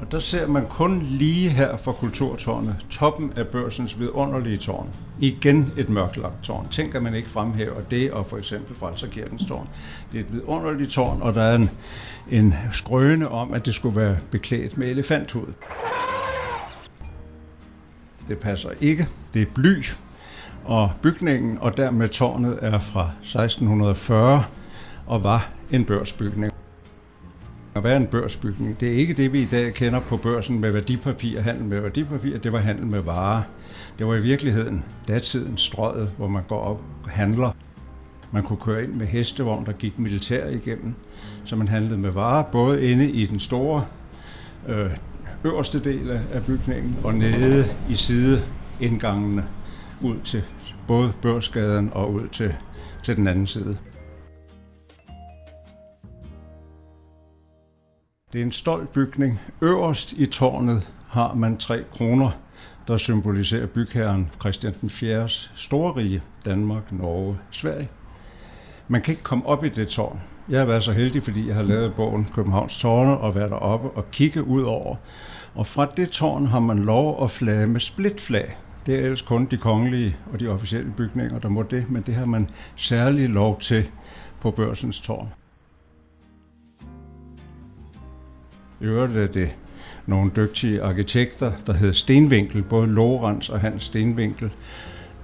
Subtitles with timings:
[0.00, 4.88] Og der ser man kun lige her fra kulturtårnet, toppen af børsens vidunderlige tårn.
[5.20, 6.68] Igen et mørklagt tårn.
[6.70, 9.68] Tænk, at man ikke fremhæver det, og for eksempel Frelserkirkens tårn.
[10.12, 11.70] Det er et vidunderligt tårn, og der er en,
[12.30, 15.52] en skrøne om, at det skulle være beklædt med elefanthud.
[18.28, 19.08] Det passer ikke.
[19.34, 19.84] Det er bly,
[20.64, 24.44] og bygningen og dermed tårnet er fra 1640
[25.06, 26.53] og var en børsbygning.
[27.74, 28.80] Og være en børsbygning?
[28.80, 32.38] Det er ikke det, vi i dag kender på børsen med værdipapir, handel med værdipapir.
[32.38, 33.42] Det var handel med varer.
[33.98, 37.50] Det var i virkeligheden datidens strøget, hvor man går op og handler.
[38.32, 40.94] Man kunne køre ind med hestevogn, der gik militær igennem,
[41.44, 43.84] så man handlede med varer, både inde i den store
[44.68, 44.90] øh,
[45.44, 49.44] øverste del af bygningen og nede i sideindgangene
[50.02, 50.42] ud til
[50.86, 52.54] både børsgaden og ud til,
[53.02, 53.78] til den anden side.
[58.34, 59.40] Det er en stolt bygning.
[59.60, 62.30] Øverst i tårnet har man tre kroner,
[62.88, 65.28] der symboliserer bygherren Christian den 4.
[65.54, 67.88] store rige, Danmark, Norge, Sverige.
[68.88, 70.20] Man kan ikke komme op i det tårn.
[70.48, 73.90] Jeg har været så heldig, fordi jeg har lavet bogen Københavns Tårne og været deroppe
[73.90, 74.96] og kigge ud over.
[75.54, 78.56] Og fra det tårn har man lov at flage med splitflag.
[78.86, 82.14] Det er ellers kun de kongelige og de officielle bygninger, der må det, men det
[82.14, 83.90] har man særlig lov til
[84.40, 85.28] på børsens tårn.
[88.80, 89.56] I øvrigt er det
[90.06, 94.50] nogle dygtige arkitekter, der hed Stenvinkel, både Lorenz og Hans Stenvinkel,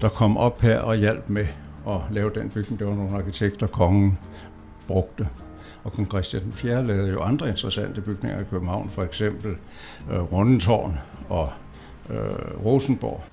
[0.00, 1.46] der kom op her og hjalp med
[1.88, 2.78] at lave den bygning.
[2.78, 4.18] Det var nogle arkitekter, kongen
[4.86, 5.28] brugte.
[5.84, 6.86] Og kong Christian den 4.
[6.86, 9.56] lavede jo andre interessante bygninger i København, for eksempel
[10.12, 10.98] øh, Rundetårn
[11.28, 11.52] og
[12.10, 13.24] øh, Rosenborg.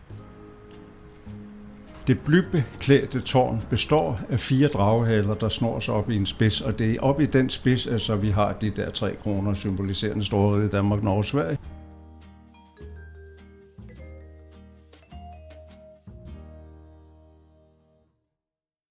[2.07, 6.79] Det blybeklædte tårn består af fire draghaler, der snor sig op i en spids, og
[6.79, 10.65] det er op i den spids, altså vi har de der tre kroner symboliserende storhed
[10.65, 11.57] i Danmark, Norge og Sverige.